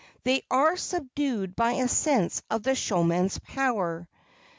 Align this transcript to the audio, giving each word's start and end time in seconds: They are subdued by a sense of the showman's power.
They 0.23 0.41
are 0.49 0.77
subdued 0.77 1.55
by 1.55 1.73
a 1.73 1.87
sense 1.87 2.41
of 2.49 2.63
the 2.63 2.73
showman's 2.73 3.37
power. 3.37 4.09